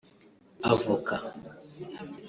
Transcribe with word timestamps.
avoka 0.71 1.15